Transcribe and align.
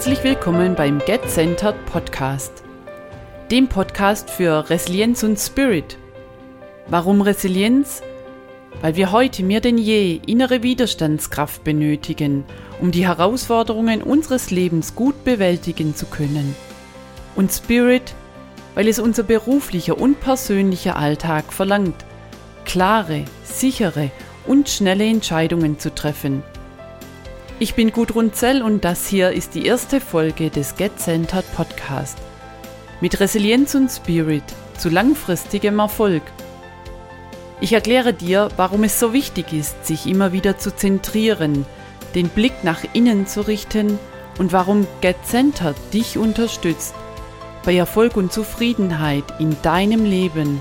Herzlich 0.00 0.24
willkommen 0.24 0.74
beim 0.76 0.98
Get 1.00 1.28
Centered 1.28 1.76
Podcast, 1.84 2.62
dem 3.50 3.68
Podcast 3.68 4.30
für 4.30 4.70
Resilienz 4.70 5.22
und 5.22 5.38
Spirit. 5.38 5.98
Warum 6.86 7.20
Resilienz? 7.20 8.00
Weil 8.80 8.96
wir 8.96 9.12
heute 9.12 9.42
mehr 9.42 9.60
denn 9.60 9.76
je 9.76 10.18
innere 10.26 10.62
Widerstandskraft 10.62 11.64
benötigen, 11.64 12.44
um 12.80 12.92
die 12.92 13.06
Herausforderungen 13.06 14.02
unseres 14.02 14.50
Lebens 14.50 14.94
gut 14.94 15.22
bewältigen 15.22 15.94
zu 15.94 16.06
können. 16.06 16.56
Und 17.36 17.52
Spirit, 17.52 18.14
weil 18.74 18.88
es 18.88 19.00
unser 19.00 19.22
beruflicher 19.22 19.98
und 19.98 20.18
persönlicher 20.18 20.96
Alltag 20.96 21.52
verlangt, 21.52 22.06
klare, 22.64 23.26
sichere 23.44 24.10
und 24.46 24.70
schnelle 24.70 25.04
Entscheidungen 25.04 25.78
zu 25.78 25.94
treffen. 25.94 26.42
Ich 27.62 27.74
bin 27.74 27.92
Gudrun 27.92 28.32
Zell 28.32 28.62
und 28.62 28.86
das 28.86 29.06
hier 29.06 29.32
ist 29.32 29.54
die 29.54 29.66
erste 29.66 30.00
Folge 30.00 30.48
des 30.48 30.76
Get 30.76 30.98
Centered 30.98 31.44
Podcast. 31.54 32.16
Mit 33.02 33.20
Resilienz 33.20 33.74
und 33.74 33.90
Spirit 33.90 34.42
zu 34.78 34.88
langfristigem 34.88 35.78
Erfolg. 35.78 36.22
Ich 37.60 37.74
erkläre 37.74 38.14
dir, 38.14 38.48
warum 38.56 38.82
es 38.84 38.98
so 38.98 39.12
wichtig 39.12 39.52
ist, 39.52 39.84
sich 39.84 40.06
immer 40.06 40.32
wieder 40.32 40.56
zu 40.56 40.74
zentrieren, 40.74 41.66
den 42.14 42.30
Blick 42.30 42.64
nach 42.64 42.82
innen 42.94 43.26
zu 43.26 43.46
richten 43.46 43.98
und 44.38 44.54
warum 44.54 44.86
Get 45.02 45.16
Centered 45.26 45.76
dich 45.92 46.16
unterstützt 46.16 46.94
bei 47.62 47.76
Erfolg 47.76 48.16
und 48.16 48.32
Zufriedenheit 48.32 49.24
in 49.38 49.54
deinem 49.60 50.06
Leben. 50.06 50.60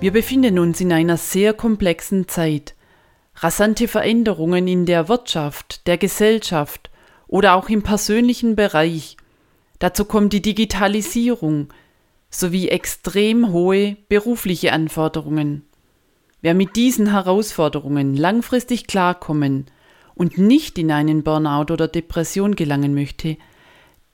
Wir 0.00 0.12
befinden 0.12 0.58
uns 0.58 0.80
in 0.80 0.94
einer 0.94 1.18
sehr 1.18 1.52
komplexen 1.52 2.26
Zeit. 2.26 2.74
Rasante 3.34 3.86
Veränderungen 3.86 4.66
in 4.66 4.86
der 4.86 5.10
Wirtschaft, 5.10 5.86
der 5.86 5.98
Gesellschaft 5.98 6.88
oder 7.28 7.54
auch 7.54 7.68
im 7.68 7.82
persönlichen 7.82 8.56
Bereich. 8.56 9.18
Dazu 9.78 10.06
kommt 10.06 10.32
die 10.32 10.40
Digitalisierung 10.40 11.68
sowie 12.30 12.68
extrem 12.68 13.52
hohe 13.52 13.98
berufliche 14.08 14.72
Anforderungen. 14.72 15.66
Wer 16.40 16.54
mit 16.54 16.76
diesen 16.76 17.10
Herausforderungen 17.10 18.16
langfristig 18.16 18.86
klarkommen 18.86 19.66
und 20.14 20.38
nicht 20.38 20.78
in 20.78 20.92
einen 20.92 21.24
Burnout 21.24 21.70
oder 21.70 21.88
Depression 21.88 22.56
gelangen 22.56 22.94
möchte, 22.94 23.36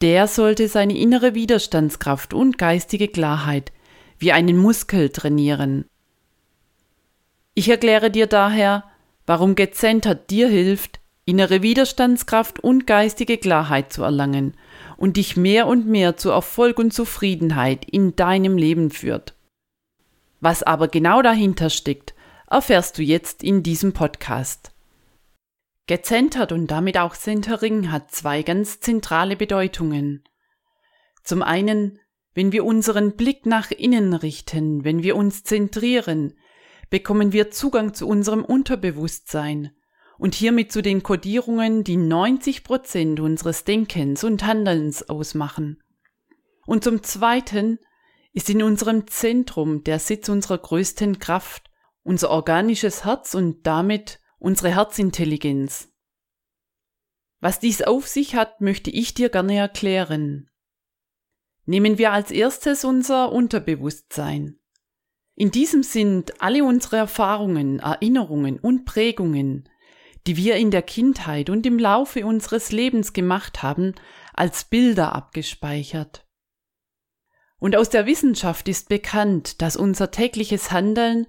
der 0.00 0.26
sollte 0.26 0.66
seine 0.66 0.98
innere 0.98 1.36
Widerstandskraft 1.36 2.34
und 2.34 2.58
geistige 2.58 3.06
Klarheit 3.06 3.70
wie 4.18 4.32
einen 4.32 4.56
Muskel 4.56 5.10
trainieren. 5.10 5.86
Ich 7.54 7.68
erkläre 7.68 8.10
dir 8.10 8.26
daher, 8.26 8.84
warum 9.24 9.54
Gezenter 9.54 10.14
dir 10.14 10.48
hilft, 10.48 11.00
innere 11.24 11.62
Widerstandskraft 11.62 12.60
und 12.60 12.86
geistige 12.86 13.38
Klarheit 13.38 13.92
zu 13.92 14.02
erlangen 14.02 14.56
und 14.96 15.16
dich 15.16 15.36
mehr 15.36 15.66
und 15.66 15.86
mehr 15.86 16.16
zu 16.16 16.30
Erfolg 16.30 16.78
und 16.78 16.92
Zufriedenheit 16.92 17.84
in 17.84 18.14
deinem 18.16 18.56
Leben 18.56 18.90
führt. 18.90 19.34
Was 20.40 20.62
aber 20.62 20.88
genau 20.88 21.22
dahinter 21.22 21.70
steckt, 21.70 22.14
erfährst 22.48 22.98
du 22.98 23.02
jetzt 23.02 23.42
in 23.42 23.62
diesem 23.62 23.92
Podcast. 23.92 24.72
Gezentert 25.86 26.52
und 26.52 26.70
damit 26.70 26.98
auch 26.98 27.16
Centering 27.16 27.90
hat 27.90 28.10
zwei 28.10 28.42
ganz 28.42 28.80
zentrale 28.80 29.36
Bedeutungen. 29.36 30.24
Zum 31.22 31.42
einen 31.42 31.98
wenn 32.36 32.52
wir 32.52 32.66
unseren 32.66 33.16
Blick 33.16 33.46
nach 33.46 33.70
innen 33.70 34.12
richten, 34.12 34.84
wenn 34.84 35.02
wir 35.02 35.16
uns 35.16 35.42
zentrieren, 35.42 36.34
bekommen 36.90 37.32
wir 37.32 37.50
Zugang 37.50 37.94
zu 37.94 38.06
unserem 38.06 38.44
Unterbewusstsein 38.44 39.74
und 40.18 40.34
hiermit 40.34 40.70
zu 40.70 40.82
den 40.82 41.02
Kodierungen, 41.02 41.82
die 41.82 41.96
90 41.96 42.62
Prozent 42.62 43.20
unseres 43.20 43.64
Denkens 43.64 44.22
und 44.22 44.44
Handelns 44.44 45.08
ausmachen. 45.08 45.82
Und 46.66 46.84
zum 46.84 47.02
Zweiten 47.02 47.78
ist 48.34 48.50
in 48.50 48.62
unserem 48.62 49.06
Zentrum 49.06 49.82
der 49.82 49.98
Sitz 49.98 50.28
unserer 50.28 50.58
größten 50.58 51.18
Kraft, 51.18 51.70
unser 52.02 52.28
organisches 52.28 53.06
Herz 53.06 53.34
und 53.34 53.66
damit 53.66 54.20
unsere 54.38 54.74
Herzintelligenz. 54.74 55.88
Was 57.40 57.60
dies 57.60 57.80
auf 57.80 58.06
sich 58.06 58.34
hat, 58.34 58.60
möchte 58.60 58.90
ich 58.90 59.14
dir 59.14 59.30
gerne 59.30 59.56
erklären. 59.56 60.50
Nehmen 61.66 61.98
wir 61.98 62.12
als 62.12 62.30
erstes 62.30 62.84
unser 62.84 63.32
Unterbewusstsein. 63.32 64.58
In 65.34 65.50
diesem 65.50 65.82
sind 65.82 66.40
alle 66.40 66.64
unsere 66.64 66.96
Erfahrungen, 66.96 67.80
Erinnerungen 67.80 68.58
und 68.58 68.84
Prägungen, 68.84 69.68
die 70.26 70.36
wir 70.36 70.56
in 70.56 70.70
der 70.70 70.82
Kindheit 70.82 71.50
und 71.50 71.66
im 71.66 71.78
Laufe 71.78 72.24
unseres 72.24 72.72
Lebens 72.72 73.12
gemacht 73.12 73.62
haben, 73.62 73.94
als 74.32 74.64
Bilder 74.64 75.14
abgespeichert. 75.14 76.26
Und 77.58 77.76
aus 77.76 77.90
der 77.90 78.06
Wissenschaft 78.06 78.68
ist 78.68 78.88
bekannt, 78.88 79.60
dass 79.60 79.76
unser 79.76 80.10
tägliches 80.10 80.70
Handeln 80.70 81.26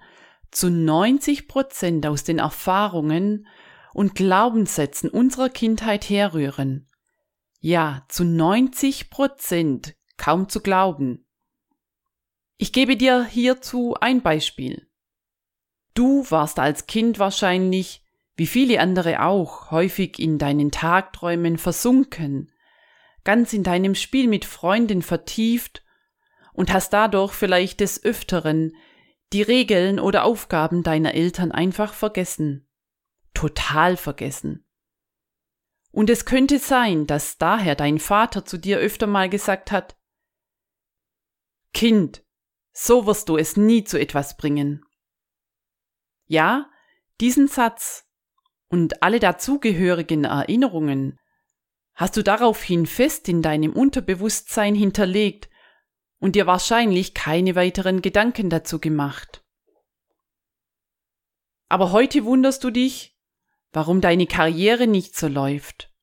zu 0.52 0.69
90 0.69 1.48
Prozent 1.48 2.06
aus 2.06 2.24
den 2.24 2.40
Erfahrungen 2.40 3.48
und 3.94 4.16
Glaubenssätzen 4.16 5.09
unserer 5.09 5.50
Kindheit 5.50 6.09
herrühren. 6.09 6.88
Ja, 7.59 8.06
zu 8.08 8.24
90 8.24 9.09
Prozent 9.09 9.97
kaum 10.18 10.50
zu 10.50 10.62
glauben. 10.62 11.26
Ich 12.58 12.74
gebe 12.74 12.98
dir 12.98 13.24
hierzu 13.24 13.96
ein 14.00 14.22
Beispiel. 14.22 14.88
Du 15.94 16.30
warst 16.30 16.60
als 16.60 16.88
Kind 16.88 17.20
wahrscheinlich, 17.20 18.04
wie 18.36 18.48
viele 18.48 18.80
andere 18.80 19.24
auch, 19.24 19.72
häufig 19.72 20.20
in 20.20 20.38
deinen 20.38 20.72
Tagträumen 20.72 21.58
versunken, 21.58 22.52
ganz 23.24 23.54
in 23.54 23.64
deinem 23.64 23.96
Spiel 23.96 24.28
mit 24.28 24.46
Freunden 24.46 25.02
vertieft 25.02 25.84
und 26.54 26.72
hast 26.72 26.94
dadurch 26.94 27.34
vielleicht 27.34 27.80
des 27.80 28.04
Öfteren 28.04 28.76
die 29.34 29.42
Regeln 29.42 30.00
oder 30.00 30.24
Aufgaben 30.24 30.84
deiner 30.84 31.14
Eltern 31.14 31.52
einfach 31.52 31.94
vergessen. 31.94 32.68
Total 33.34 33.98
vergessen. 33.98 34.66
Und 35.92 36.10
es 36.10 36.26
könnte 36.26 36.60
sein, 36.60 37.08
dass 37.08 37.38
daher 37.38 37.76
dein 37.76 38.00
Vater 38.00 38.46
zu 38.46 38.58
dir 38.58 38.78
öfter 38.78 39.08
mal 39.08 39.30
gesagt 39.30 39.72
hat, 39.72 39.97
Kind, 41.74 42.24
so 42.74 43.06
wirst 43.06 43.30
du 43.30 43.38
es 43.38 43.58
nie 43.58 43.84
zu 43.84 44.00
etwas 44.00 44.38
bringen. 44.38 44.84
Ja, 46.26 46.70
diesen 47.20 47.48
Satz 47.48 48.06
und 48.70 49.02
alle 49.02 49.20
dazugehörigen 49.20 50.26
Erinnerungen 50.26 51.20
hast 51.94 52.18
du 52.18 52.24
daraufhin 52.24 52.86
fest 52.86 53.28
in 53.28 53.42
deinem 53.42 53.74
Unterbewusstsein 53.74 54.76
hinterlegt 54.76 55.50
und 56.20 56.36
dir 56.36 56.46
wahrscheinlich 56.46 57.14
keine 57.14 57.56
weiteren 57.56 58.02
Gedanken 58.02 58.50
dazu 58.50 58.80
gemacht. 58.80 59.44
Aber 61.70 61.92
heute 61.92 62.24
wunderst 62.24 62.64
du 62.64 62.72
dich, 62.72 63.18
warum 63.72 64.02
deine 64.02 64.28
Karriere 64.28 64.88
nicht 64.88 65.16
so 65.16 65.28
läuft, 65.28 65.94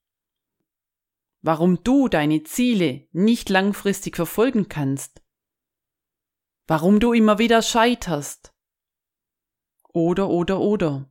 warum 1.41 1.83
du 1.83 2.09
deine 2.09 2.43
Ziele 2.43 3.07
nicht 3.13 3.49
langfristig 3.49 4.17
verfolgen 4.17 4.69
kannst, 4.69 5.24
warum 6.67 7.01
du 7.01 7.13
immer 7.13 7.39
wieder 7.39 7.63
scheiterst. 7.63 8.53
Oder, 9.93 10.29
oder, 10.29 10.61
oder. 10.61 11.11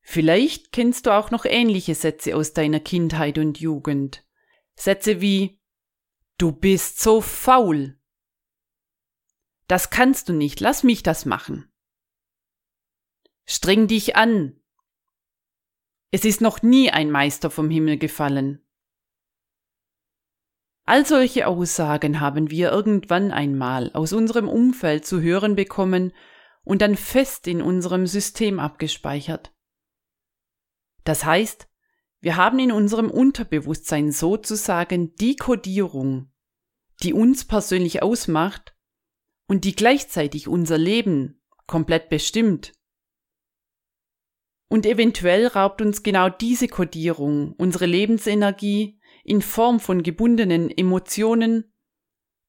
Vielleicht 0.00 0.72
kennst 0.72 1.06
du 1.06 1.10
auch 1.10 1.30
noch 1.30 1.44
ähnliche 1.44 1.94
Sätze 1.94 2.36
aus 2.36 2.52
deiner 2.52 2.80
Kindheit 2.80 3.38
und 3.38 3.60
Jugend. 3.60 4.26
Sätze 4.74 5.20
wie 5.20 5.60
Du 6.38 6.50
bist 6.50 7.00
so 7.00 7.20
faul. 7.20 7.98
Das 9.68 9.90
kannst 9.90 10.28
du 10.28 10.32
nicht, 10.32 10.60
lass 10.60 10.82
mich 10.82 11.02
das 11.02 11.24
machen. 11.24 11.72
Streng 13.44 13.86
dich 13.86 14.16
an. 14.16 14.60
Es 16.10 16.24
ist 16.24 16.40
noch 16.40 16.62
nie 16.62 16.90
ein 16.90 17.10
Meister 17.10 17.50
vom 17.50 17.70
Himmel 17.70 17.96
gefallen. 17.96 18.66
All 20.92 21.06
solche 21.06 21.46
Aussagen 21.46 22.20
haben 22.20 22.50
wir 22.50 22.70
irgendwann 22.70 23.30
einmal 23.32 23.90
aus 23.94 24.12
unserem 24.12 24.46
Umfeld 24.46 25.06
zu 25.06 25.22
hören 25.22 25.56
bekommen 25.56 26.12
und 26.64 26.82
dann 26.82 26.96
fest 26.96 27.46
in 27.46 27.62
unserem 27.62 28.06
System 28.06 28.60
abgespeichert. 28.60 29.54
Das 31.04 31.24
heißt, 31.24 31.66
wir 32.20 32.36
haben 32.36 32.58
in 32.58 32.72
unserem 32.72 33.10
Unterbewusstsein 33.10 34.12
sozusagen 34.12 35.14
die 35.14 35.36
Kodierung, 35.36 36.30
die 37.02 37.14
uns 37.14 37.46
persönlich 37.46 38.02
ausmacht 38.02 38.76
und 39.48 39.64
die 39.64 39.74
gleichzeitig 39.74 40.46
unser 40.46 40.76
Leben 40.76 41.40
komplett 41.66 42.10
bestimmt. 42.10 42.74
Und 44.68 44.84
eventuell 44.84 45.46
raubt 45.46 45.80
uns 45.80 46.02
genau 46.02 46.28
diese 46.28 46.68
Kodierung 46.68 47.54
unsere 47.54 47.86
Lebensenergie, 47.86 49.00
in 49.24 49.42
Form 49.42 49.80
von 49.80 50.02
gebundenen 50.02 50.70
Emotionen 50.70 51.72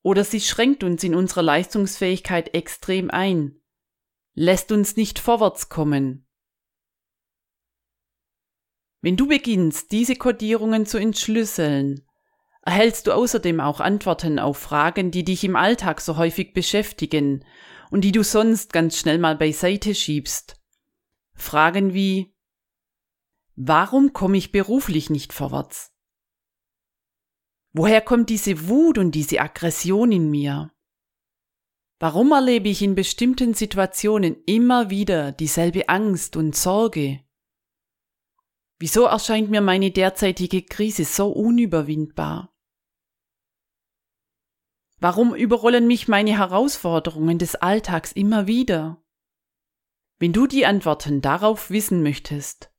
oder 0.01 0.23
sie 0.23 0.41
schränkt 0.41 0.83
uns 0.83 1.03
in 1.03 1.15
unserer 1.15 1.43
Leistungsfähigkeit 1.43 2.53
extrem 2.53 3.09
ein, 3.09 3.61
lässt 4.33 4.71
uns 4.71 4.95
nicht 4.95 5.19
vorwärts 5.19 5.69
kommen. 5.69 6.27
Wenn 9.01 9.17
du 9.17 9.27
beginnst, 9.27 9.91
diese 9.91 10.15
Kodierungen 10.15 10.85
zu 10.85 10.97
entschlüsseln, 10.97 12.07
erhältst 12.61 13.07
du 13.07 13.11
außerdem 13.11 13.59
auch 13.59 13.79
Antworten 13.79 14.39
auf 14.39 14.57
Fragen, 14.57 15.11
die 15.11 15.25
dich 15.25 15.43
im 15.43 15.55
Alltag 15.55 15.99
so 15.99 16.17
häufig 16.17 16.53
beschäftigen 16.53 17.45
und 17.91 18.01
die 18.01 18.13
du 18.13 18.23
sonst 18.23 18.71
ganz 18.71 18.97
schnell 18.97 19.17
mal 19.17 19.35
beiseite 19.35 19.93
schiebst. 19.93 20.59
Fragen 21.35 21.93
wie 21.93 22.33
Warum 23.55 24.13
komme 24.13 24.37
ich 24.37 24.51
beruflich 24.51 25.09
nicht 25.09 25.33
vorwärts? 25.33 25.92
Woher 27.73 28.01
kommt 28.01 28.29
diese 28.29 28.67
Wut 28.67 28.99
und 28.99 29.15
diese 29.15 29.41
Aggression 29.41 30.11
in 30.11 30.29
mir? 30.29 30.71
Warum 31.99 32.31
erlebe 32.31 32.69
ich 32.69 32.83
in 32.83 32.93
bestimmten 32.93 33.55
Situationen 33.55 34.35
immer 34.45 34.91
wieder 34.91 35.31
dieselbe 35.31 35.89
Angst 35.89 36.35
und 36.35 36.55
Sorge? 36.55 37.23
Wieso 38.77 39.05
erscheint 39.05 39.49
mir 39.49 39.61
meine 39.61 39.89
derzeitige 39.89 40.61
Krise 40.61 41.05
so 41.05 41.31
unüberwindbar? 41.31 42.53
Warum 44.99 45.33
überrollen 45.33 45.87
mich 45.87 46.07
meine 46.07 46.37
Herausforderungen 46.37 47.39
des 47.39 47.55
Alltags 47.55 48.11
immer 48.11 48.45
wieder? 48.45 49.03
Wenn 50.19 50.31
du 50.31 50.45
die 50.45 50.65
Antworten 50.65 51.21
darauf 51.21 51.71
wissen 51.71 52.03
möchtest, 52.03 52.71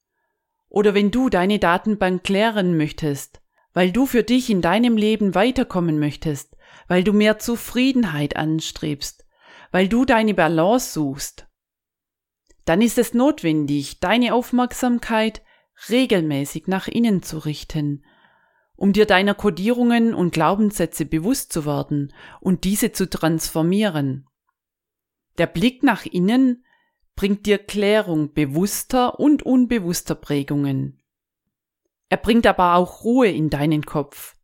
oder 0.68 0.94
wenn 0.94 1.10
du 1.10 1.30
deine 1.30 1.58
Datenbank 1.58 2.24
klären 2.24 2.76
möchtest, 2.76 3.43
weil 3.74 3.92
du 3.92 4.06
für 4.06 4.22
dich 4.22 4.48
in 4.48 4.62
deinem 4.62 4.96
Leben 4.96 5.34
weiterkommen 5.34 5.98
möchtest, 5.98 6.56
weil 6.88 7.04
du 7.04 7.12
mehr 7.12 7.38
Zufriedenheit 7.38 8.36
anstrebst, 8.36 9.26
weil 9.72 9.88
du 9.88 10.04
deine 10.04 10.32
Balance 10.32 10.92
suchst, 10.92 11.46
dann 12.64 12.80
ist 12.80 12.96
es 12.96 13.12
notwendig, 13.12 14.00
deine 14.00 14.32
Aufmerksamkeit 14.32 15.42
regelmäßig 15.90 16.66
nach 16.68 16.88
innen 16.88 17.22
zu 17.22 17.38
richten, 17.38 18.04
um 18.76 18.92
dir 18.92 19.06
deiner 19.06 19.34
Kodierungen 19.34 20.14
und 20.14 20.32
Glaubenssätze 20.32 21.04
bewusst 21.04 21.52
zu 21.52 21.66
werden 21.66 22.12
und 22.40 22.64
diese 22.64 22.92
zu 22.92 23.10
transformieren. 23.10 24.26
Der 25.36 25.46
Blick 25.46 25.82
nach 25.82 26.06
innen 26.06 26.64
bringt 27.16 27.46
dir 27.46 27.58
Klärung 27.58 28.32
bewusster 28.32 29.20
und 29.20 29.42
unbewusster 29.42 30.14
Prägungen. 30.14 31.03
Er 32.14 32.18
bringt 32.18 32.46
aber 32.46 32.76
auch 32.76 33.02
Ruhe 33.02 33.28
in 33.28 33.50
deinen 33.50 33.84
Kopf, 33.84 34.36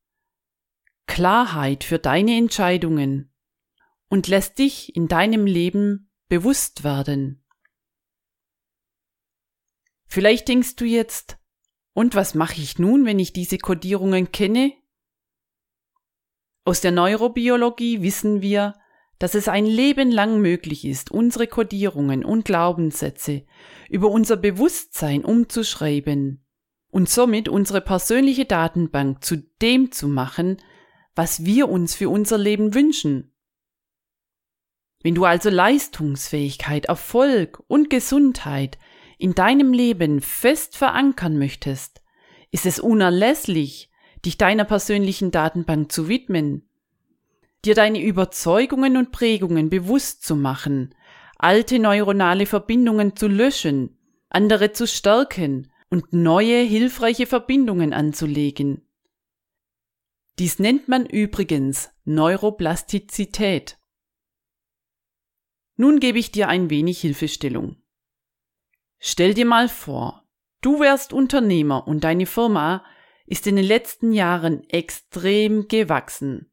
Klarheit 1.06 1.84
für 1.84 2.00
deine 2.00 2.36
Entscheidungen 2.36 3.32
und 4.08 4.26
lässt 4.26 4.58
dich 4.58 4.96
in 4.96 5.06
deinem 5.06 5.46
Leben 5.46 6.10
bewusst 6.26 6.82
werden. 6.82 7.46
Vielleicht 10.08 10.48
denkst 10.48 10.74
du 10.74 10.84
jetzt, 10.84 11.38
und 11.92 12.16
was 12.16 12.34
mache 12.34 12.60
ich 12.60 12.80
nun, 12.80 13.06
wenn 13.06 13.20
ich 13.20 13.32
diese 13.32 13.58
Kodierungen 13.58 14.32
kenne? 14.32 14.72
Aus 16.64 16.80
der 16.80 16.90
Neurobiologie 16.90 18.02
wissen 18.02 18.42
wir, 18.42 18.74
dass 19.20 19.36
es 19.36 19.46
ein 19.46 19.64
Leben 19.64 20.10
lang 20.10 20.40
möglich 20.40 20.84
ist, 20.84 21.12
unsere 21.12 21.46
Kodierungen 21.46 22.24
und 22.24 22.44
Glaubenssätze 22.44 23.46
über 23.88 24.10
unser 24.10 24.36
Bewusstsein 24.36 25.24
umzuschreiben 25.24 26.44
und 26.90 27.08
somit 27.08 27.48
unsere 27.48 27.80
persönliche 27.80 28.44
Datenbank 28.44 29.24
zu 29.24 29.36
dem 29.62 29.92
zu 29.92 30.08
machen, 30.08 30.58
was 31.14 31.44
wir 31.44 31.68
uns 31.68 31.94
für 31.94 32.08
unser 32.08 32.38
Leben 32.38 32.74
wünschen. 32.74 33.32
Wenn 35.02 35.14
du 35.14 35.24
also 35.24 35.48
Leistungsfähigkeit, 35.48 36.86
Erfolg 36.86 37.62
und 37.68 37.90
Gesundheit 37.90 38.78
in 39.18 39.34
deinem 39.34 39.72
Leben 39.72 40.20
fest 40.20 40.76
verankern 40.76 41.38
möchtest, 41.38 42.02
ist 42.50 42.66
es 42.66 42.80
unerlässlich, 42.80 43.90
dich 44.24 44.36
deiner 44.36 44.64
persönlichen 44.64 45.30
Datenbank 45.30 45.90
zu 45.90 46.08
widmen, 46.08 46.68
dir 47.64 47.74
deine 47.74 48.02
Überzeugungen 48.02 48.96
und 48.96 49.12
Prägungen 49.12 49.70
bewusst 49.70 50.24
zu 50.24 50.36
machen, 50.36 50.94
alte 51.38 51.78
neuronale 51.78 52.44
Verbindungen 52.46 53.16
zu 53.16 53.28
löschen, 53.28 53.98
andere 54.28 54.72
zu 54.72 54.86
stärken 54.86 55.69
und 55.90 56.12
neue 56.12 56.62
hilfreiche 56.62 57.26
Verbindungen 57.26 57.92
anzulegen. 57.92 58.86
Dies 60.38 60.58
nennt 60.58 60.88
man 60.88 61.04
übrigens 61.04 61.90
Neuroplastizität. 62.04 63.78
Nun 65.76 66.00
gebe 66.00 66.18
ich 66.18 66.30
dir 66.30 66.48
ein 66.48 66.70
wenig 66.70 67.00
Hilfestellung. 67.00 67.82
Stell 68.98 69.34
dir 69.34 69.46
mal 69.46 69.68
vor, 69.68 70.24
du 70.60 70.80
wärst 70.80 71.12
Unternehmer 71.12 71.86
und 71.86 72.04
deine 72.04 72.26
Firma 72.26 72.84
ist 73.26 73.46
in 73.46 73.56
den 73.56 73.64
letzten 73.64 74.12
Jahren 74.12 74.68
extrem 74.68 75.68
gewachsen. 75.68 76.50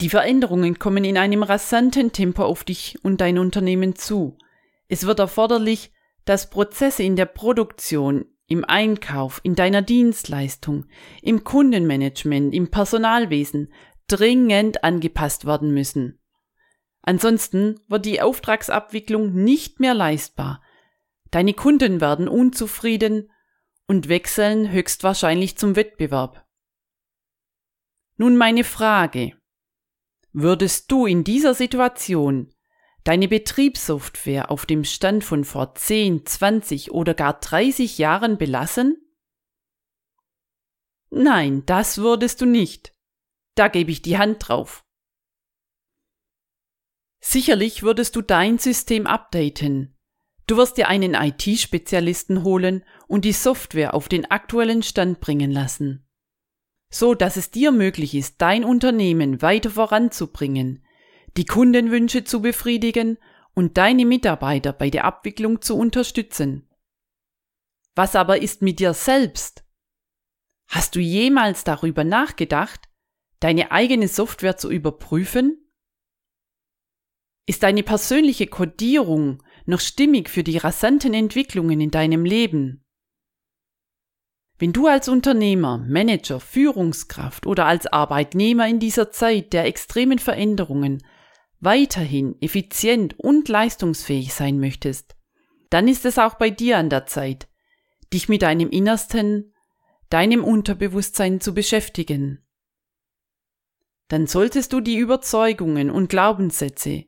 Die 0.00 0.08
Veränderungen 0.08 0.78
kommen 0.78 1.04
in 1.04 1.16
einem 1.16 1.42
rasanten 1.42 2.12
Tempo 2.12 2.44
auf 2.44 2.64
dich 2.64 2.98
und 3.04 3.20
dein 3.20 3.38
Unternehmen 3.38 3.94
zu. 3.94 4.36
Es 4.88 5.06
wird 5.06 5.20
erforderlich, 5.20 5.92
dass 6.24 6.50
Prozesse 6.50 7.02
in 7.02 7.16
der 7.16 7.26
Produktion, 7.26 8.26
im 8.46 8.64
Einkauf, 8.64 9.40
in 9.42 9.54
deiner 9.54 9.82
Dienstleistung, 9.82 10.86
im 11.22 11.44
Kundenmanagement, 11.44 12.54
im 12.54 12.70
Personalwesen 12.70 13.72
dringend 14.06 14.84
angepasst 14.84 15.46
werden 15.46 15.72
müssen. 15.72 16.20
Ansonsten 17.02 17.80
wird 17.88 18.04
die 18.04 18.20
Auftragsabwicklung 18.20 19.32
nicht 19.32 19.80
mehr 19.80 19.94
leistbar. 19.94 20.62
Deine 21.30 21.54
Kunden 21.54 22.00
werden 22.00 22.28
unzufrieden 22.28 23.30
und 23.86 24.08
wechseln 24.08 24.70
höchstwahrscheinlich 24.70 25.56
zum 25.56 25.74
Wettbewerb. 25.74 26.46
Nun 28.16 28.36
meine 28.36 28.64
Frage. 28.64 29.32
Würdest 30.32 30.90
du 30.92 31.06
in 31.06 31.24
dieser 31.24 31.54
Situation 31.54 32.54
deine 33.04 33.28
Betriebssoftware 33.28 34.50
auf 34.50 34.66
dem 34.66 34.84
Stand 34.84 35.24
von 35.24 35.44
vor 35.44 35.74
10, 35.74 36.26
20 36.26 36.92
oder 36.92 37.14
gar 37.14 37.40
30 37.40 37.98
Jahren 37.98 38.38
belassen? 38.38 38.96
Nein, 41.10 41.64
das 41.66 41.98
würdest 41.98 42.40
du 42.40 42.46
nicht. 42.46 42.94
Da 43.54 43.68
gebe 43.68 43.90
ich 43.90 44.02
die 44.02 44.18
Hand 44.18 44.48
drauf. 44.48 44.84
Sicherlich 47.20 47.82
würdest 47.82 48.16
du 48.16 48.22
dein 48.22 48.58
System 48.58 49.06
updaten. 49.06 49.96
Du 50.46 50.56
wirst 50.56 50.76
dir 50.76 50.88
einen 50.88 51.14
IT-Spezialisten 51.14 52.42
holen 52.42 52.84
und 53.06 53.24
die 53.24 53.32
Software 53.32 53.94
auf 53.94 54.08
den 54.08 54.30
aktuellen 54.30 54.82
Stand 54.82 55.20
bringen 55.20 55.50
lassen. 55.50 56.08
So 56.90 57.14
dass 57.14 57.36
es 57.36 57.50
dir 57.50 57.72
möglich 57.72 58.14
ist, 58.14 58.40
dein 58.42 58.64
Unternehmen 58.64 59.40
weiter 59.40 59.70
voranzubringen, 59.70 60.84
die 61.36 61.46
Kundenwünsche 61.46 62.24
zu 62.24 62.42
befriedigen 62.42 63.18
und 63.54 63.78
deine 63.78 64.06
Mitarbeiter 64.06 64.72
bei 64.72 64.90
der 64.90 65.04
Abwicklung 65.04 65.62
zu 65.62 65.76
unterstützen. 65.76 66.68
Was 67.94 68.16
aber 68.16 68.40
ist 68.40 68.62
mit 68.62 68.80
dir 68.80 68.94
selbst? 68.94 69.64
Hast 70.68 70.96
du 70.96 71.00
jemals 71.00 71.64
darüber 71.64 72.04
nachgedacht, 72.04 72.88
deine 73.40 73.72
eigene 73.72 74.08
Software 74.08 74.56
zu 74.56 74.70
überprüfen? 74.70 75.58
Ist 77.46 77.62
deine 77.62 77.82
persönliche 77.82 78.46
Codierung 78.46 79.42
noch 79.66 79.80
stimmig 79.80 80.30
für 80.30 80.42
die 80.42 80.58
rasanten 80.58 81.12
Entwicklungen 81.12 81.80
in 81.80 81.90
deinem 81.90 82.24
Leben? 82.24 82.84
Wenn 84.58 84.72
du 84.72 84.86
als 84.86 85.08
Unternehmer, 85.08 85.78
Manager, 85.78 86.38
Führungskraft 86.38 87.46
oder 87.46 87.66
als 87.66 87.86
Arbeitnehmer 87.88 88.68
in 88.68 88.78
dieser 88.78 89.10
Zeit 89.10 89.52
der 89.52 89.64
extremen 89.66 90.20
Veränderungen 90.20 91.02
weiterhin 91.62 92.36
effizient 92.42 93.18
und 93.18 93.48
leistungsfähig 93.48 94.34
sein 94.34 94.58
möchtest, 94.58 95.14
dann 95.70 95.88
ist 95.88 96.04
es 96.04 96.18
auch 96.18 96.34
bei 96.34 96.50
dir 96.50 96.76
an 96.76 96.90
der 96.90 97.06
Zeit, 97.06 97.48
dich 98.12 98.28
mit 98.28 98.42
deinem 98.42 98.68
Innersten, 98.68 99.54
deinem 100.10 100.44
Unterbewusstsein 100.44 101.40
zu 101.40 101.54
beschäftigen. 101.54 102.44
Dann 104.08 104.26
solltest 104.26 104.72
du 104.72 104.80
die 104.80 104.96
Überzeugungen 104.96 105.90
und 105.90 106.08
Glaubenssätze, 106.08 107.04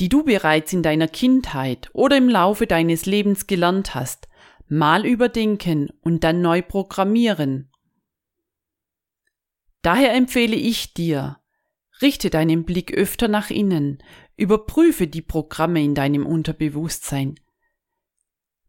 die 0.00 0.08
du 0.08 0.24
bereits 0.24 0.72
in 0.72 0.82
deiner 0.82 1.06
Kindheit 1.06 1.90
oder 1.92 2.16
im 2.16 2.28
Laufe 2.28 2.66
deines 2.66 3.04
Lebens 3.04 3.46
gelernt 3.46 3.94
hast, 3.94 4.28
mal 4.66 5.04
überdenken 5.04 5.90
und 6.00 6.24
dann 6.24 6.40
neu 6.40 6.62
programmieren. 6.62 7.70
Daher 9.82 10.14
empfehle 10.14 10.56
ich 10.56 10.94
dir, 10.94 11.38
Richte 12.00 12.30
deinen 12.30 12.64
Blick 12.64 12.92
öfter 12.92 13.28
nach 13.28 13.50
innen, 13.50 14.02
überprüfe 14.36 15.06
die 15.06 15.22
Programme 15.22 15.82
in 15.82 15.94
deinem 15.94 16.26
Unterbewusstsein. 16.26 17.40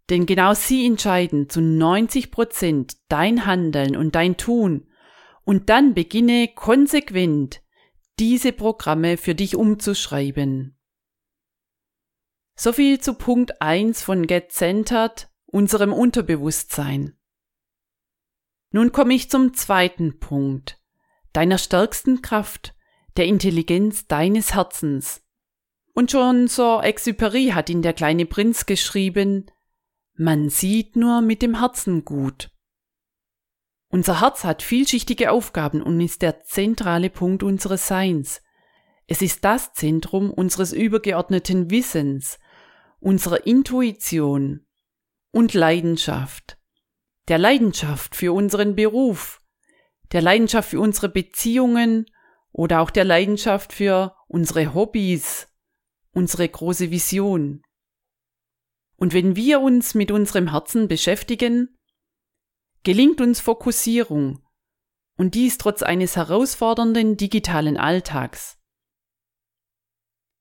Denn 0.10 0.26
genau 0.26 0.56
sie 0.56 0.86
entscheiden 0.86 1.50
zu 1.50 1.62
90 1.62 2.32
Prozent 2.32 2.98
dein 3.10 3.46
Handeln 3.46 3.96
und 3.96 4.16
dein 4.16 4.38
Tun 4.38 4.88
und 5.44 5.70
dann 5.70 5.94
beginne 5.94 6.48
konsequent 6.56 7.62
diese 8.18 8.52
Programme 8.52 9.18
für 9.18 9.36
dich 9.36 9.56
umzuschreiben. 9.56 10.78
Soviel 12.56 13.00
zu 13.00 13.14
Punkt 13.14 13.62
1 13.62 14.04
von 14.04 14.28
Get 14.28 14.52
Centered, 14.52 15.30
unserem 15.46 15.94
Unterbewusstsein. 15.94 17.18
Nun 18.72 18.92
komme 18.92 19.14
ich 19.14 19.30
zum 19.30 19.54
zweiten 19.54 20.20
Punkt, 20.20 20.80
deiner 21.32 21.58
stärksten 21.58 22.22
Kraft, 22.22 22.76
der 23.20 23.28
Intelligenz 23.28 24.08
deines 24.08 24.56
Herzens. 24.56 25.22
Und 25.94 26.10
schon 26.10 26.48
Saint-Exupéry 26.48 27.52
hat 27.52 27.70
in 27.70 27.82
Der 27.82 27.92
kleine 27.92 28.26
Prinz 28.26 28.66
geschrieben, 28.66 29.52
man 30.14 30.50
sieht 30.50 30.96
nur 30.96 31.20
mit 31.20 31.42
dem 31.42 31.60
Herzen 31.60 32.06
gut. 32.06 32.50
Unser 33.90 34.22
Herz 34.22 34.46
hat 34.46 34.62
vielschichtige 34.62 35.32
Aufgaben 35.32 35.82
und 35.84 36.00
ist 36.00 36.22
der 36.22 36.44
zentrale 36.44 37.10
Punkt 37.10 37.44
unseres 37.44 37.88
Seins. 37.88 38.42
Es 39.06 39.22
ist 39.22 39.44
das 39.44 39.74
Zentrum 39.74 40.32
unseres 40.32 40.72
übergeordneten 40.72 41.70
Wissens, 41.72 42.40
unserer 43.02 43.46
Intuition 43.46 44.66
und 45.32 45.54
Leidenschaft. 45.54 46.58
Der 47.28 47.38
Leidenschaft 47.38 48.16
für 48.16 48.32
unseren 48.32 48.76
Beruf, 48.76 49.42
der 50.14 50.22
Leidenschaft 50.22 50.70
für 50.70 50.80
unsere 50.80 51.10
Beziehungen 51.10 52.06
oder 52.52 52.82
auch 52.82 52.90
der 52.90 53.06
Leidenschaft 53.06 53.74
für 53.74 54.16
unsere 54.28 54.74
Hobbys, 54.74 55.48
unsere 56.12 56.48
große 56.48 56.92
Vision. 56.92 57.62
Und 58.98 59.14
wenn 59.14 59.36
wir 59.36 59.62
uns 59.62 59.96
mit 59.96 60.12
unserem 60.12 60.52
Herzen 60.52 60.88
beschäftigen, 60.88 61.78
gelingt 62.84 63.22
uns 63.22 63.40
Fokussierung, 63.40 64.44
und 65.20 65.36
dies 65.36 65.58
trotz 65.58 65.84
eines 65.84 66.16
herausfordernden 66.16 67.18
digitalen 67.18 67.76
Alltags. 67.76 68.58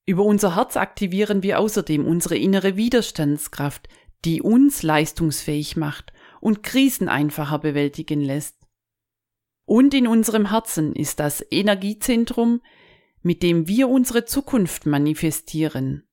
Über 0.07 0.23
unser 0.23 0.55
Herz 0.55 0.77
aktivieren 0.77 1.43
wir 1.43 1.59
außerdem 1.59 2.07
unsere 2.07 2.37
innere 2.37 2.77
Widerstandskraft, 2.77 3.88
die 4.25 4.41
uns 4.41 4.83
leistungsfähig 4.83 5.77
macht 5.77 6.12
und 6.41 6.62
Krisen 6.62 7.09
einfacher 7.09 7.59
bewältigen 7.59 8.21
lässt. 8.21 8.58
Und 9.69 9.93
in 9.93 10.07
unserem 10.07 10.49
Herzen 10.49 10.95
ist 10.95 11.21
das 11.21 11.45
Energiezentrum, 11.51 12.63
mit 13.21 13.43
dem 13.43 13.69
wir 13.69 13.91
unsere 13.91 14.25
Zukunft 14.25 14.87
manifestieren. 14.87 16.09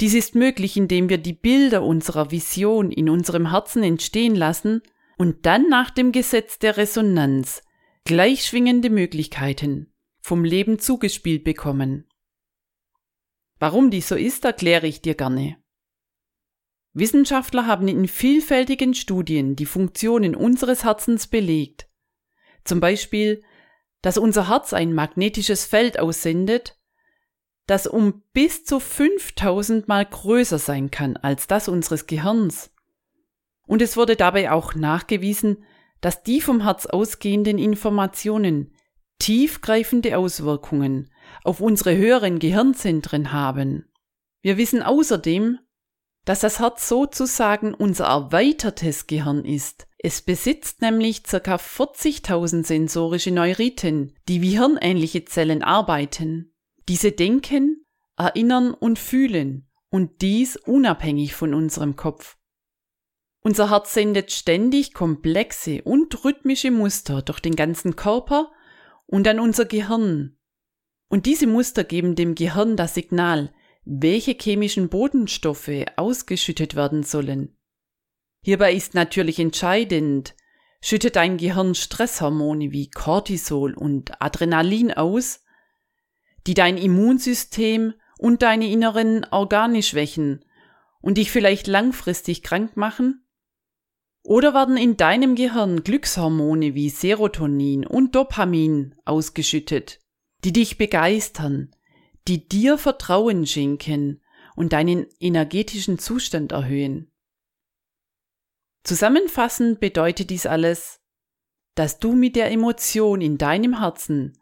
Dies 0.00 0.14
ist 0.14 0.36
möglich, 0.36 0.76
indem 0.76 1.08
wir 1.08 1.18
die 1.18 1.32
Bilder 1.32 1.82
unserer 1.82 2.30
Vision 2.30 2.92
in 2.92 3.10
unserem 3.10 3.50
Herzen 3.50 3.82
entstehen 3.82 4.36
lassen 4.36 4.82
und 5.18 5.44
dann 5.44 5.68
nach 5.68 5.90
dem 5.90 6.12
Gesetz 6.12 6.60
der 6.60 6.76
Resonanz 6.76 7.64
gleichschwingende 8.04 8.90
Möglichkeiten 8.90 9.92
vom 10.20 10.44
Leben 10.44 10.78
zugespielt 10.78 11.42
bekommen. 11.42 12.06
Warum 13.58 13.90
dies 13.90 14.06
so 14.06 14.14
ist, 14.14 14.44
erkläre 14.44 14.86
ich 14.86 15.02
dir 15.02 15.16
gerne. 15.16 15.56
Wissenschaftler 16.92 17.66
haben 17.66 17.88
in 17.88 18.06
vielfältigen 18.06 18.94
Studien 18.94 19.56
die 19.56 19.66
Funktionen 19.66 20.36
unseres 20.36 20.84
Herzens 20.84 21.26
belegt. 21.26 21.85
Zum 22.66 22.80
Beispiel, 22.80 23.42
dass 24.02 24.18
unser 24.18 24.48
Herz 24.48 24.72
ein 24.72 24.92
magnetisches 24.92 25.64
Feld 25.64 25.98
aussendet, 25.98 26.78
das 27.66 27.86
um 27.86 28.22
bis 28.32 28.64
zu 28.64 28.78
5000 28.78 29.88
mal 29.88 30.04
größer 30.04 30.58
sein 30.58 30.90
kann 30.90 31.16
als 31.16 31.46
das 31.46 31.68
unseres 31.68 32.06
Gehirns. 32.06 32.70
Und 33.66 33.82
es 33.82 33.96
wurde 33.96 34.14
dabei 34.14 34.52
auch 34.52 34.74
nachgewiesen, 34.74 35.64
dass 36.00 36.22
die 36.22 36.40
vom 36.40 36.62
Herz 36.62 36.86
ausgehenden 36.86 37.58
Informationen 37.58 38.72
tiefgreifende 39.18 40.18
Auswirkungen 40.18 41.10
auf 41.42 41.60
unsere 41.60 41.96
höheren 41.96 42.38
Gehirnzentren 42.38 43.32
haben. 43.32 43.90
Wir 44.42 44.56
wissen 44.56 44.82
außerdem, 44.82 45.58
dass 46.26 46.40
das 46.40 46.58
Herz 46.58 46.88
sozusagen 46.88 47.72
unser 47.72 48.06
erweitertes 48.06 49.06
Gehirn 49.06 49.44
ist. 49.44 49.86
Es 49.96 50.20
besitzt 50.20 50.82
nämlich 50.82 51.22
ca. 51.22 51.38
40.000 51.38 52.66
sensorische 52.66 53.30
Neuriten, 53.30 54.12
die 54.28 54.42
wie 54.42 54.58
hirnähnliche 54.58 55.24
Zellen 55.24 55.62
arbeiten. 55.62 56.52
Diese 56.88 57.12
denken, 57.12 57.86
erinnern 58.16 58.74
und 58.74 58.98
fühlen 58.98 59.68
und 59.88 60.20
dies 60.20 60.56
unabhängig 60.56 61.34
von 61.34 61.54
unserem 61.54 61.94
Kopf. 61.94 62.36
Unser 63.42 63.70
Herz 63.70 63.94
sendet 63.94 64.32
ständig 64.32 64.94
komplexe 64.94 65.82
und 65.82 66.24
rhythmische 66.24 66.72
Muster 66.72 67.22
durch 67.22 67.38
den 67.38 67.54
ganzen 67.54 67.94
Körper 67.94 68.50
und 69.06 69.28
an 69.28 69.38
unser 69.38 69.64
Gehirn. 69.64 70.36
Und 71.08 71.26
diese 71.26 71.46
Muster 71.46 71.84
geben 71.84 72.16
dem 72.16 72.34
Gehirn 72.34 72.76
das 72.76 72.94
Signal, 72.94 73.52
welche 73.86 74.36
chemischen 74.38 74.88
Bodenstoffe 74.88 75.86
ausgeschüttet 75.94 76.74
werden 76.74 77.04
sollen. 77.04 77.56
Hierbei 78.42 78.74
ist 78.74 78.94
natürlich 78.94 79.38
entscheidend, 79.38 80.34
schüttet 80.80 81.16
dein 81.16 81.36
Gehirn 81.36 81.74
Stresshormone 81.74 82.72
wie 82.72 82.90
Cortisol 82.90 83.74
und 83.74 84.20
Adrenalin 84.20 84.92
aus, 84.92 85.44
die 86.46 86.54
dein 86.54 86.76
Immunsystem 86.76 87.94
und 88.18 88.42
deine 88.42 88.68
inneren 88.68 89.24
Organe 89.30 89.82
schwächen 89.82 90.44
und 91.00 91.16
dich 91.18 91.30
vielleicht 91.30 91.68
langfristig 91.68 92.42
krank 92.42 92.76
machen? 92.76 93.24
Oder 94.24 94.52
werden 94.52 94.76
in 94.76 94.96
deinem 94.96 95.36
Gehirn 95.36 95.84
Glückshormone 95.84 96.74
wie 96.74 96.90
Serotonin 96.90 97.86
und 97.86 98.16
Dopamin 98.16 98.96
ausgeschüttet, 99.04 100.00
die 100.42 100.52
dich 100.52 100.76
begeistern, 100.76 101.70
die 102.28 102.48
dir 102.48 102.78
Vertrauen 102.78 103.46
schenken 103.46 104.22
und 104.54 104.72
deinen 104.72 105.06
energetischen 105.20 105.98
Zustand 105.98 106.52
erhöhen? 106.52 107.10
Zusammenfassend 108.84 109.80
bedeutet 109.80 110.30
dies 110.30 110.46
alles, 110.46 111.00
dass 111.74 111.98
du 111.98 112.12
mit 112.12 112.36
der 112.36 112.50
Emotion 112.50 113.20
in 113.20 113.38
deinem 113.38 113.80
Herzen 113.80 114.38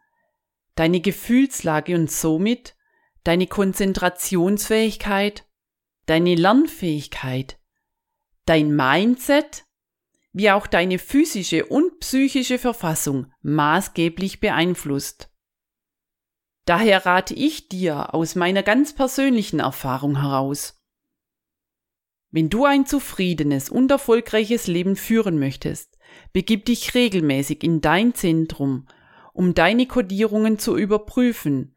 deine 0.75 0.99
Gefühlslage 0.99 1.95
und 1.95 2.11
somit 2.11 2.75
deine 3.23 3.47
Konzentrationsfähigkeit, 3.47 5.45
deine 6.05 6.35
Lernfähigkeit, 6.35 7.57
dein 8.45 8.75
Mindset 8.75 9.63
wie 10.31 10.51
auch 10.51 10.67
deine 10.67 10.99
physische 10.99 11.65
und 11.65 11.99
psychische 12.01 12.59
Verfassung 12.59 13.31
maßgeblich 13.41 14.41
beeinflusst. 14.41 15.29
Daher 16.65 17.05
rate 17.05 17.33
ich 17.33 17.69
dir 17.69 18.13
aus 18.13 18.35
meiner 18.35 18.63
ganz 18.63 18.93
persönlichen 18.93 19.59
Erfahrung 19.59 20.21
heraus. 20.21 20.81
Wenn 22.31 22.49
du 22.49 22.65
ein 22.65 22.85
zufriedenes 22.85 23.69
und 23.69 23.91
erfolgreiches 23.91 24.67
Leben 24.67 24.95
führen 24.95 25.39
möchtest, 25.39 25.97
begib 26.33 26.65
dich 26.65 26.93
regelmäßig 26.95 27.63
in 27.63 27.81
dein 27.81 28.13
Zentrum, 28.13 28.87
um 29.31 29.53
deine 29.53 29.85
Kodierungen 29.85 30.59
zu 30.59 30.75
überprüfen 30.75 31.75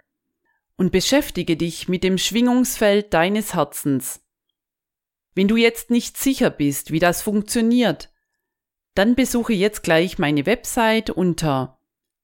und 0.77 0.91
beschäftige 0.91 1.57
dich 1.57 1.89
mit 1.89 2.03
dem 2.03 2.19
Schwingungsfeld 2.19 3.13
deines 3.13 3.55
Herzens. 3.55 4.25
Wenn 5.35 5.49
du 5.49 5.57
jetzt 5.57 5.91
nicht 5.91 6.17
sicher 6.17 6.51
bist, 6.51 6.93
wie 6.93 6.99
das 6.99 7.21
funktioniert, 7.21 8.11
dann 8.95 9.15
besuche 9.15 9.53
jetzt 9.53 9.83
gleich 9.83 10.19
meine 10.19 10.47
Website 10.47 11.11
unter 11.11 11.78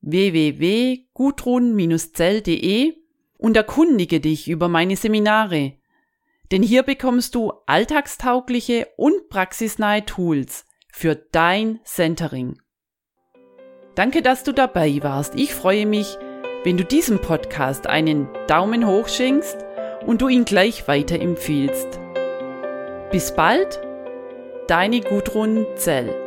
www.gudrun-zell.de 0.04 2.94
und 3.38 3.56
erkundige 3.56 4.20
dich 4.20 4.48
über 4.48 4.68
meine 4.68 4.96
Seminare. 4.96 5.72
Denn 6.52 6.62
hier 6.62 6.82
bekommst 6.82 7.34
du 7.34 7.52
alltagstaugliche 7.66 8.88
und 8.96 9.28
praxisnahe 9.28 10.04
Tools 10.04 10.66
für 10.92 11.16
dein 11.16 11.80
Centering. 11.84 12.60
Danke, 13.94 14.22
dass 14.22 14.44
du 14.44 14.52
dabei 14.52 15.02
warst. 15.02 15.34
Ich 15.36 15.54
freue 15.54 15.86
mich, 15.86 16.18
wenn 16.64 16.76
du 16.76 16.84
diesem 16.84 17.20
Podcast 17.20 17.86
einen 17.86 18.28
Daumen 18.46 18.86
hoch 18.86 19.08
schenkst 19.08 19.56
und 20.06 20.20
du 20.20 20.28
ihn 20.28 20.44
gleich 20.44 20.86
weiterempfiehlst. 20.88 22.00
Bis 23.10 23.34
bald, 23.34 23.80
deine 24.66 25.00
Gudrun 25.00 25.66
Zell. 25.76 26.23